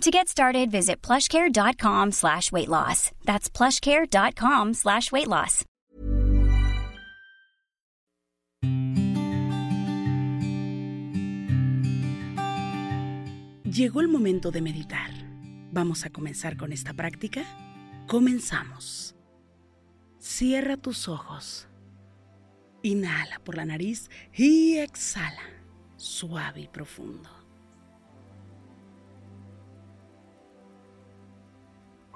To 0.00 0.10
get 0.10 0.28
started, 0.28 0.70
visit 0.70 1.00
plushcare.com 1.00 2.12
slash 2.12 2.52
weight 2.52 2.68
loss. 2.68 3.10
That's 3.24 3.48
plushcare.com 3.48 4.74
slash 4.74 5.10
weight 5.12 5.28
loss. 5.28 5.64
Llegó 13.64 14.00
el 14.00 14.08
momento 14.08 14.52
de 14.52 14.60
meditar. 14.62 15.10
¿Vamos 15.72 16.04
a 16.04 16.10
comenzar 16.10 16.56
con 16.56 16.72
esta 16.72 16.94
práctica? 16.94 17.42
Comenzamos. 18.06 19.16
Cierra 20.18 20.76
tus 20.76 21.08
ojos. 21.08 21.66
Inhala 22.82 23.40
por 23.42 23.56
la 23.56 23.64
nariz 23.64 24.10
y 24.32 24.76
exhala, 24.76 25.42
suave 25.96 26.60
y 26.60 26.68
profundo. 26.68 27.43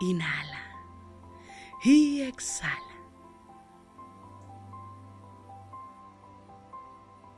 Inhala 0.01 0.63
y 1.85 2.23
exhala. 2.23 2.77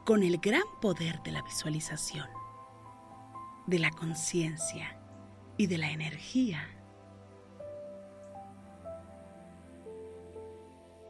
Con 0.04 0.22
el 0.22 0.38
gran 0.38 0.62
poder 0.80 1.22
de 1.22 1.30
la 1.30 1.42
visualización, 1.42 2.28
de 3.66 3.78
la 3.78 3.90
conciencia 3.90 5.00
y 5.56 5.66
de 5.68 5.78
la 5.78 5.90
energía, 5.90 6.66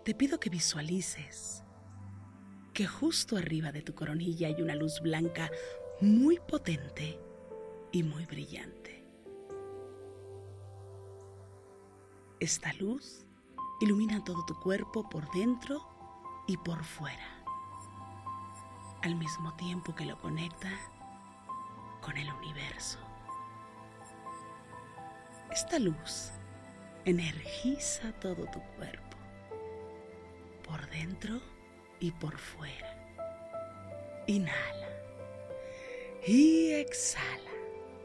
te 0.05 0.15
pido 0.15 0.39
que 0.39 0.51
visualices 0.51 1.65
que 2.73 2.87
justo 2.87 3.37
arriba 3.37 3.73
de 3.73 3.83
tu 3.83 3.95
coronilla 3.95 4.48
hay 4.48 4.62
una 4.62 4.75
luz 4.75 5.01
blanca 5.01 5.51
muy 6.01 6.39
potente 6.39 7.19
y 7.93 8.03
muy 8.03 8.25
brillante. 8.27 8.80
Esta 12.41 12.73
luz 12.73 13.27
ilumina 13.83 14.25
todo 14.25 14.43
tu 14.47 14.59
cuerpo 14.59 15.07
por 15.07 15.31
dentro 15.31 15.87
y 16.47 16.57
por 16.57 16.83
fuera, 16.85 17.45
al 19.03 19.15
mismo 19.15 19.53
tiempo 19.57 19.95
que 19.95 20.07
lo 20.07 20.19
conecta 20.19 20.71
con 22.01 22.17
el 22.17 22.33
universo. 22.33 22.99
Esta 25.51 25.79
luz 25.79 26.31
energiza 27.05 28.11
todo 28.21 28.47
tu 28.47 28.63
cuerpo, 28.79 29.19
por 30.67 30.89
dentro 30.89 31.43
y 31.99 32.11
por 32.11 32.39
fuera. 32.39 32.97
Inhala 34.27 34.89
y 36.27 36.71
exhala, 36.71 37.51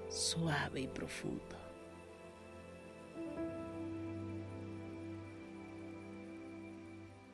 suave 0.09 0.81
y 0.81 0.87
profundo. 0.89 1.64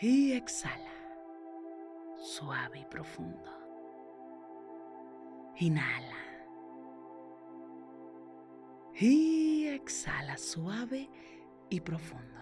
y 0.00 0.32
exhala, 0.32 0.92
suave 2.16 2.80
y 2.80 2.84
profundo. 2.84 3.50
Inhala. 5.56 6.16
Y 8.94 9.66
exhala 9.66 10.36
suave 10.36 11.10
y 11.68 11.80
profundo. 11.80 12.38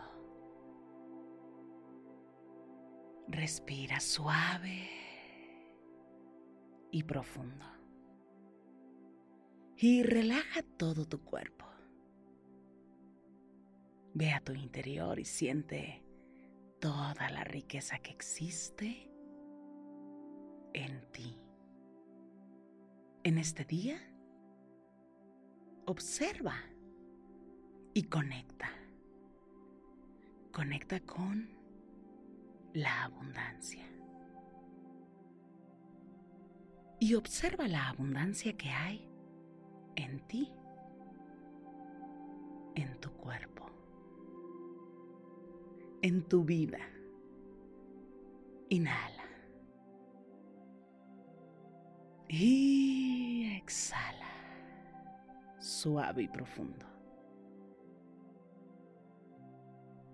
Respira 3.29 4.01
suave 4.01 4.89
y 6.91 7.03
profundo. 7.03 7.65
Y 9.79 10.03
relaja 10.03 10.63
todo 10.77 11.07
tu 11.07 11.23
cuerpo. 11.25 11.67
Ve 14.15 14.33
a 14.33 14.41
tu 14.41 14.53
interior 14.53 15.19
y 15.19 15.25
siente 15.27 16.06
toda 16.81 17.31
la 17.31 17.45
riqueza 17.45 17.99
que 17.99 18.11
existe 18.11 19.11
en 20.73 21.11
ti. 21.13 21.39
En 23.25 23.39
este 23.39 23.65
día, 23.65 23.99
observa 25.87 26.55
y 27.95 28.05
conecta. 28.05 28.71
Conecta 30.53 31.01
con 31.01 31.49
la 32.73 33.05
abundancia. 33.05 33.85
Y 36.99 37.15
observa 37.15 37.69
la 37.69 37.89
abundancia 37.89 38.57
que 38.57 38.71
hay 38.71 39.09
en 39.97 40.27
ti, 40.27 40.53
en 42.75 42.99
tu 43.01 43.11
cuerpo 43.13 43.66
en 46.07 46.23
tu 46.23 46.45
vida. 46.45 46.79
Inhala. 48.69 49.25
Y 52.29 53.57
exhala. 53.57 54.31
Suave 55.59 56.23
y 56.23 56.29
profundo. 56.29 56.87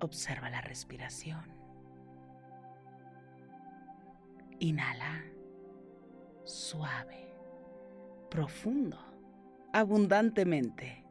Observa 0.01 0.49
la 0.49 0.63
respiración. 0.63 1.45
Inhala. 4.61 5.23
Suave. 6.45 7.29
Profundo. 8.31 8.99
Abundantemente. 9.75 11.05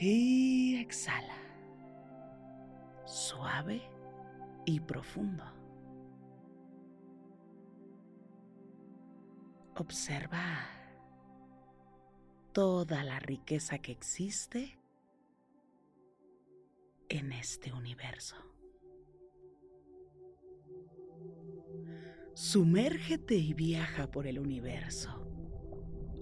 Y 0.00 0.76
exhala 0.80 1.47
suave 3.08 3.80
y 4.66 4.80
profundo. 4.80 5.44
Observa 9.76 10.66
toda 12.52 13.04
la 13.04 13.18
riqueza 13.18 13.78
que 13.78 13.92
existe 13.92 14.78
en 17.08 17.32
este 17.32 17.72
universo. 17.72 18.36
Sumérgete 22.34 23.36
y 23.36 23.54
viaja 23.54 24.10
por 24.10 24.26
el 24.26 24.38
universo 24.38 25.26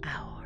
ahora. 0.03 0.36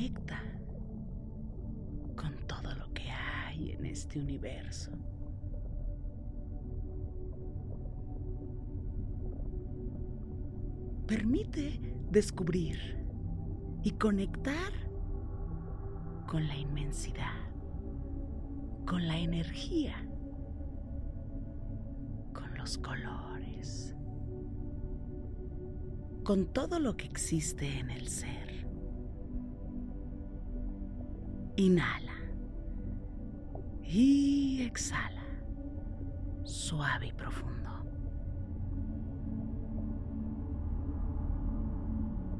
Conecta 0.00 0.42
con 2.16 2.34
todo 2.46 2.74
lo 2.74 2.90
que 2.94 3.10
hay 3.10 3.72
en 3.72 3.84
este 3.84 4.18
universo. 4.18 4.92
Permite 11.06 11.94
descubrir 12.10 12.78
y 13.82 13.90
conectar 13.90 14.72
con 16.26 16.48
la 16.48 16.56
inmensidad, 16.56 17.50
con 18.86 19.06
la 19.06 19.18
energía, 19.18 19.96
con 22.32 22.56
los 22.56 22.78
colores, 22.78 23.94
con 26.24 26.46
todo 26.54 26.78
lo 26.78 26.96
que 26.96 27.04
existe 27.04 27.80
en 27.80 27.90
el 27.90 28.08
ser. 28.08 28.59
Inhala 31.60 32.14
y 33.82 34.62
exhala, 34.62 35.26
suave 36.42 37.08
y 37.08 37.12
profundo. 37.12 37.70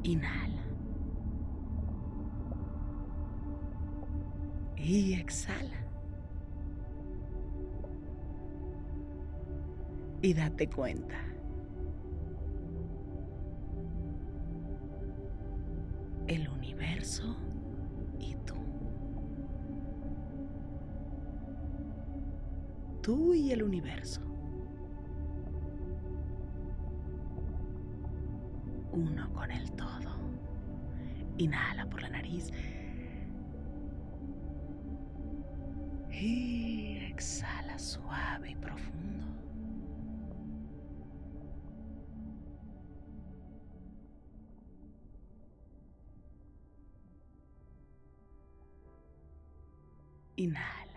Inhala. 0.05 0.65
Y 4.79 5.13
exhala. 5.21 5.85
Y 10.23 10.33
date 10.33 10.67
cuenta. 10.71 11.19
Tú 23.03 23.35
y 23.35 23.51
el 23.53 23.63
universo. 23.63 24.21
uno 28.93 29.33
con 29.33 29.51
el 29.51 29.71
todo. 29.73 30.11
Inhala 31.39 31.87
por 31.89 32.03
la 32.03 32.11
nariz. 32.11 32.51
Y 36.11 36.99
exhala 37.11 37.79
suave 37.79 38.51
y 38.51 38.57
profundo. 38.57 39.27
Inhala. 50.37 50.90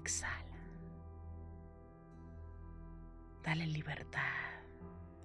Exhala. 0.00 0.56
Dale 3.42 3.66
libertad 3.66 4.62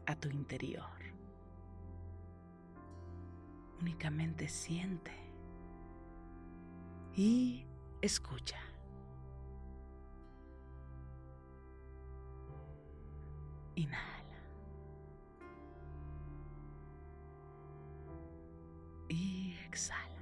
a 0.06 0.16
tu 0.18 0.27
interior. 0.30 1.00
Únicamente 3.80 4.50
siente 4.50 5.12
y 7.16 7.66
escucha. 8.01 8.60
Inhala. 13.75 14.39
Y 19.07 19.56
exhala. 19.68 20.14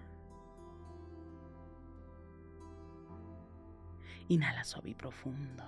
Inhala 4.29 4.63
suave 4.63 4.89
y 4.91 4.95
profundo. 4.95 5.63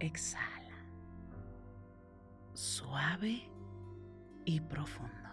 exhala, 0.00 0.76
suave 2.54 3.42
y 4.46 4.60
profundo. 4.60 5.28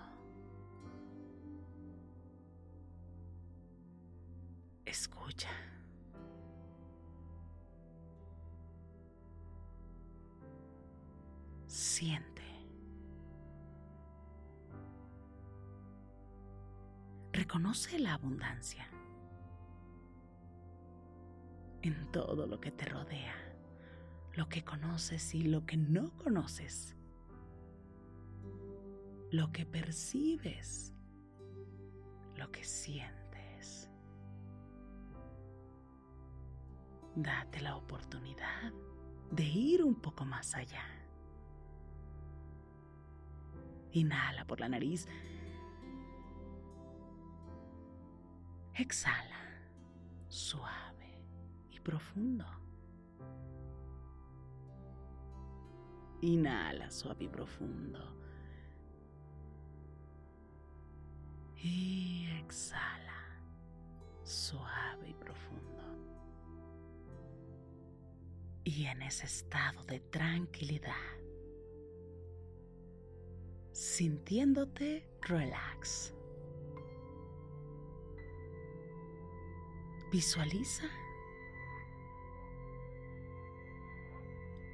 Escucha. 4.85 5.49
Siente. 11.65 12.43
Reconoce 17.31 17.99
la 17.99 18.13
abundancia 18.15 18.87
en 21.87 22.11
todo 22.11 22.45
lo 22.45 22.59
que 22.59 22.71
te 22.71 22.85
rodea 22.85 23.47
lo 24.37 24.47
que 24.47 24.63
conoces 24.63 25.33
y 25.33 25.41
lo 25.41 25.65
que 25.65 25.77
no 25.77 26.15
conoces, 26.17 26.95
lo 29.31 29.51
que 29.51 29.65
percibes, 29.65 30.93
lo 32.35 32.51
que 32.51 32.63
sientes. 32.63 33.89
Date 37.15 37.61
la 37.61 37.75
oportunidad 37.75 38.71
de 39.31 39.43
ir 39.43 39.83
un 39.83 39.95
poco 39.95 40.23
más 40.23 40.53
allá. 40.53 40.85
Inhala 43.91 44.45
por 44.45 44.59
la 44.59 44.69
nariz. 44.69 45.07
Exhala, 48.75 49.39
suave 50.27 50.86
profundo. 51.79 52.45
Inhala 56.21 56.89
suave 56.89 57.25
y 57.25 57.27
profundo. 57.27 57.99
Y 61.55 62.27
exhala 62.39 63.07
suave 64.23 65.09
y 65.09 65.13
profundo. 65.13 65.83
Y 68.63 68.85
en 68.85 69.01
ese 69.01 69.25
estado 69.25 69.83
de 69.85 69.99
tranquilidad, 69.99 70.93
sintiéndote 73.71 75.07
relax. 75.21 76.13
Visualiza 80.11 80.89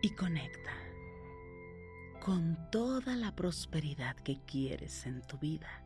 y 0.04 0.10
conecta 0.10 0.74
con 2.20 2.58
toda 2.72 3.16
la 3.16 3.34
prosperidad 3.34 4.18
que 4.18 4.38
quieres 4.44 5.06
en 5.06 5.22
tu 5.22 5.38
vida. 5.38 5.82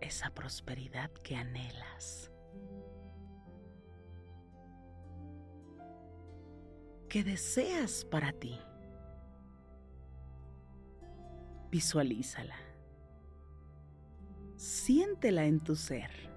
Esa 0.00 0.30
prosperidad 0.30 1.12
que 1.22 1.36
anhelas. 1.36 2.32
Que 7.08 7.22
deseas 7.22 8.04
para 8.04 8.32
ti. 8.32 8.58
Visualízala. 11.70 12.56
Siéntela 14.56 15.44
en 15.44 15.60
tu 15.60 15.76
ser. 15.76 16.29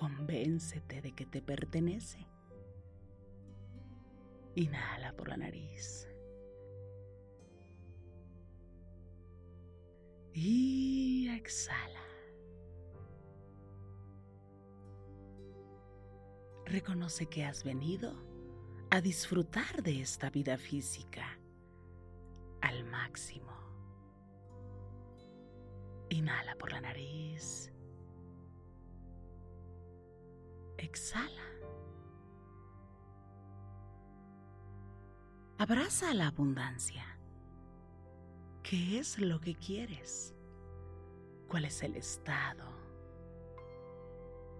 Convéncete 0.00 1.02
de 1.02 1.12
que 1.12 1.26
te 1.26 1.42
pertenece. 1.42 2.26
Inhala 4.54 5.12
por 5.12 5.28
la 5.28 5.36
nariz. 5.36 6.08
Y 10.32 11.28
exhala. 11.28 12.00
Reconoce 16.64 17.26
que 17.26 17.44
has 17.44 17.62
venido 17.62 18.14
a 18.88 19.02
disfrutar 19.02 19.82
de 19.82 20.00
esta 20.00 20.30
vida 20.30 20.56
física 20.56 21.38
al 22.62 22.84
máximo. 22.84 23.52
Inhala 26.08 26.56
por 26.56 26.72
la 26.72 26.80
nariz 26.80 27.69
exhala. 30.90 31.46
Abraza 35.58 36.12
la 36.14 36.26
abundancia. 36.26 37.04
¿Qué 38.62 38.98
es 38.98 39.18
lo 39.18 39.40
que 39.40 39.54
quieres? 39.54 40.34
¿Cuál 41.48 41.64
es 41.66 41.82
el 41.82 41.94
estado 41.96 42.68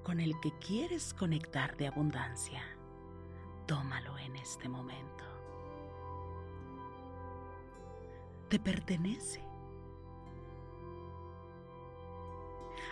con 0.04 0.20
el 0.20 0.38
que 0.40 0.52
quieres 0.58 1.14
conectar 1.14 1.76
de 1.76 1.88
abundancia? 1.88 2.62
Tómalo 3.66 4.16
en 4.18 4.36
este 4.36 4.68
momento. 4.68 5.24
Te 8.48 8.58
pertenece. 8.60 9.42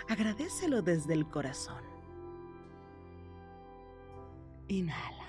Agradecelo 0.09 0.83
desde 0.83 1.15
el 1.15 1.29
corazón. 1.29 1.98
Inhala. 4.69 5.25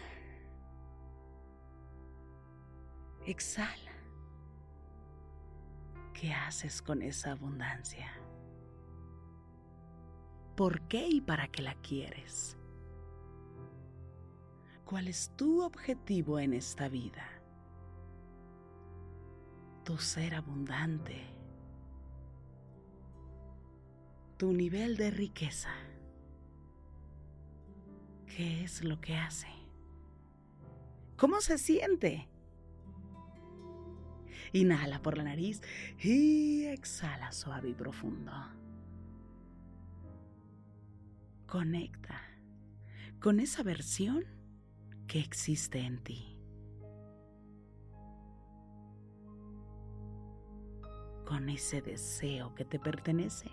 Exhala. 3.25 3.93
¿Qué 6.13 6.33
haces 6.33 6.81
con 6.81 7.01
esa 7.01 7.31
abundancia? 7.31 8.11
¿Por 10.57 10.81
qué 10.89 11.07
y 11.07 11.21
para 11.21 11.47
qué 11.47 11.61
la 11.61 11.75
quieres? 11.75 12.57
¿Cuál 14.83 15.07
es 15.07 15.31
tu 15.37 15.63
objetivo 15.63 16.39
en 16.39 16.53
esta 16.53 16.89
vida? 16.89 17.25
Tu 19.85 19.97
ser 19.97 20.35
abundante. 20.35 21.23
Tu 24.35 24.51
nivel 24.51 24.97
de 24.97 25.11
riqueza. 25.11 25.69
¿Qué 28.39 28.63
es 28.63 28.85
lo 28.85 29.01
que 29.01 29.17
hace? 29.17 29.49
¿Cómo 31.17 31.41
se 31.41 31.57
siente? 31.57 32.29
Inhala 34.53 35.01
por 35.01 35.17
la 35.17 35.25
nariz 35.25 35.61
y 36.01 36.63
exhala 36.67 37.33
suave 37.33 37.67
y 37.67 37.73
profundo. 37.73 38.31
Conecta 41.47 42.21
con 43.19 43.41
esa 43.41 43.61
versión 43.61 44.23
que 45.05 45.19
existe 45.19 45.79
en 45.79 46.01
ti. 46.01 46.39
Con 51.27 51.49
ese 51.49 51.81
deseo 51.81 52.55
que 52.55 52.63
te 52.63 52.79
pertenece. 52.79 53.51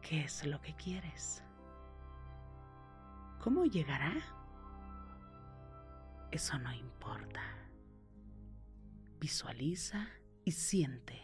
¿Qué 0.00 0.22
es 0.22 0.46
lo 0.46 0.62
que 0.62 0.74
quieres? 0.76 1.44
¿Cómo 3.40 3.64
llegará? 3.64 4.14
Eso 6.30 6.58
no 6.58 6.72
importa. 6.72 7.42
Visualiza 9.18 10.06
y 10.44 10.52
siente 10.52 11.18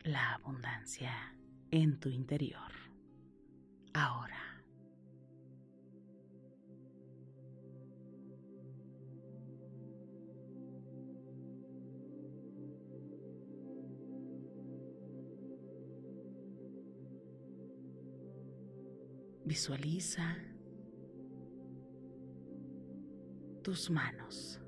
la 0.00 0.34
abundancia 0.34 1.12
en 1.70 2.00
tu 2.00 2.08
interior. 2.08 2.72
Ahora. 3.94 4.51
Visualiza 19.44 20.36
tus 23.62 23.90
manos. 23.90 24.60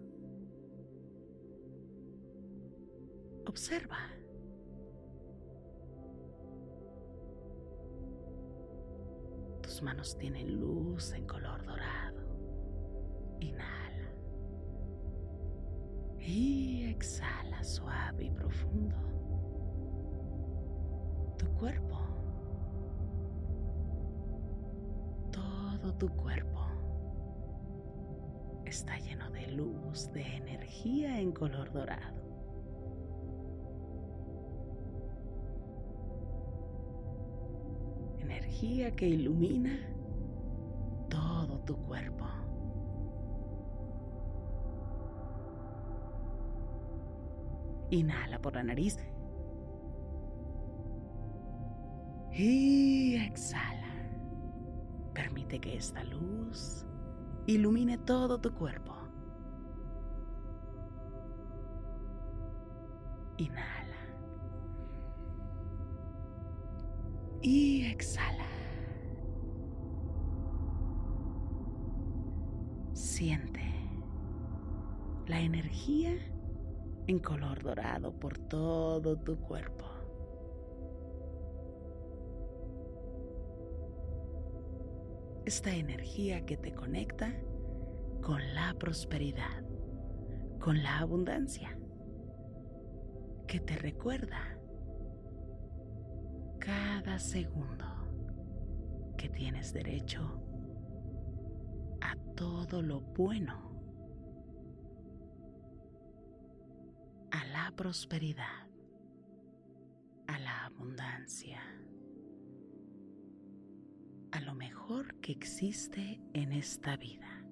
Observa. 3.46 3.98
Tus 9.62 9.82
manos 9.82 10.16
tienen 10.18 10.60
luz 10.60 11.12
en 11.12 11.26
color 11.26 11.64
dorado. 11.64 12.22
Inhala. 13.40 14.14
Y 16.18 16.84
exhala 16.86 17.62
suave 17.62 18.24
y 18.24 18.30
profundo. 18.30 18.96
Tu 21.38 21.46
cuerpo. 21.54 22.03
Todo 25.84 25.96
tu 25.96 26.08
cuerpo 26.16 26.60
está 28.64 28.98
lleno 29.00 29.30
de 29.32 29.48
luz, 29.48 30.10
de 30.12 30.22
energía 30.22 31.20
en 31.20 31.30
color 31.30 31.70
dorado. 31.74 32.22
Energía 38.18 38.96
que 38.96 39.08
ilumina 39.08 39.78
todo 41.10 41.60
tu 41.66 41.76
cuerpo. 41.76 42.24
Inhala 47.90 48.40
por 48.40 48.54
la 48.54 48.62
nariz 48.62 48.96
y 52.32 53.16
exhala. 53.16 53.83
Que 55.48 55.76
esta 55.76 56.02
luz 56.02 56.84
ilumine 57.46 57.96
todo 57.96 58.40
tu 58.40 58.52
cuerpo. 58.52 58.92
Inhala. 63.36 63.96
Y 67.40 67.84
exhala. 67.86 68.48
Siente 72.94 73.60
la 75.26 75.40
energía 75.40 76.16
en 77.06 77.20
color 77.20 77.62
dorado 77.62 78.12
por 78.12 78.38
todo 78.38 79.16
tu 79.16 79.38
cuerpo. 79.38 79.93
Esta 85.44 85.74
energía 85.74 86.44
que 86.46 86.56
te 86.56 86.72
conecta 86.72 87.32
con 88.22 88.40
la 88.54 88.74
prosperidad, 88.78 89.62
con 90.58 90.82
la 90.82 90.98
abundancia, 90.98 91.78
que 93.46 93.60
te 93.60 93.76
recuerda 93.76 94.58
cada 96.58 97.18
segundo 97.18 97.84
que 99.18 99.28
tienes 99.28 99.72
derecho 99.72 100.40
a 102.00 102.16
todo 102.34 102.80
lo 102.80 103.00
bueno, 103.00 103.70
a 107.30 107.44
la 107.46 107.70
prosperidad, 107.76 108.68
a 110.26 110.38
la 110.38 110.64
abundancia 110.64 111.60
a 114.34 114.40
lo 114.40 114.54
mejor 114.54 114.73
que 115.24 115.32
existe 115.32 116.20
en 116.34 116.52
esta 116.52 116.98
vida. 116.98 117.42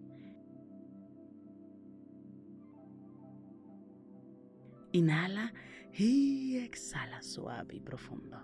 Inhala 4.92 5.54
y 5.90 6.58
exhala 6.58 7.22
suave 7.22 7.76
y 7.76 7.80
profundo. 7.80 8.36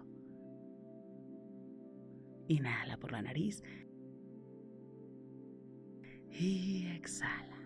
Inhala 2.47 2.97
por 2.97 3.13
la 3.13 3.21
nariz 3.21 3.63
y 6.31 6.87
exhala. 6.87 7.61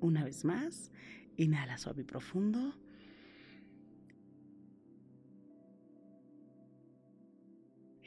Una 0.00 0.24
vez 0.24 0.44
más, 0.44 0.90
inhala 1.36 1.78
suave 1.78 2.02
y 2.02 2.06
profundo. 2.06 2.74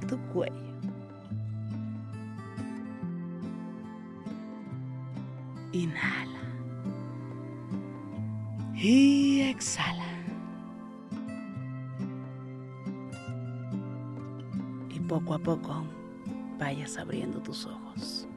Tu 0.00 0.18
cuello. 0.32 0.54
Inhala. 5.72 6.40
Y 8.74 9.40
exhala. 9.40 10.04
Y 14.94 15.00
poco 15.00 15.34
a 15.34 15.38
poco 15.38 15.84
vayas 16.58 16.98
abriendo 16.98 17.40
tus 17.40 17.66
ojos. 17.66 18.28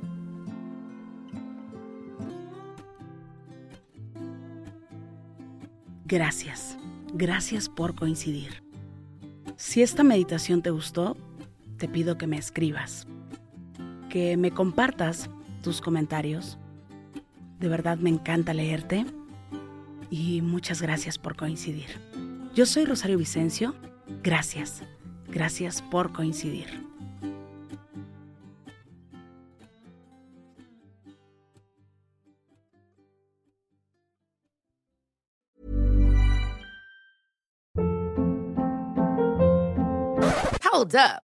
Gracias, 6.06 6.78
gracias 7.14 7.70
por 7.70 7.94
coincidir. 7.94 8.64
Si 9.58 9.84
esta 9.84 10.04
meditación 10.04 10.62
te 10.64 10.72
gustó, 10.72 11.16
te 11.80 11.88
pido 11.88 12.18
que 12.18 12.28
me 12.28 12.38
escribas, 12.38 13.08
que 14.10 14.38
me 14.38 14.52
compartas 14.52 15.30
tus 15.64 15.82
comentarios. 15.82 16.60
De 17.58 17.70
verdad 17.70 17.98
me 17.98 18.10
encanta 18.10 18.54
leerte 18.54 19.06
y 20.12 20.42
muchas 20.42 20.82
gracias 20.82 21.18
por 21.18 21.36
coincidir. 21.36 21.88
Yo 22.54 22.66
soy 22.66 22.86
Rosario 22.86 23.18
Vicencio. 23.18 23.74
Gracias, 24.22 24.84
gracias 25.30 25.82
por 25.82 26.12
coincidir. 26.12 26.88
Hold 40.72 40.96
up. 40.96 41.29